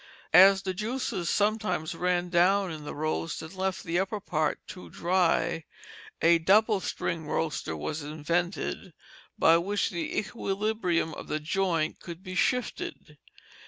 [0.33, 4.89] As the juices sometimes ran down in the roast and left the upper part too
[4.89, 5.65] dry,
[6.23, 8.93] a "double string roaster" was invented,
[9.37, 13.19] by which the equilibrium of the joint could be shifted.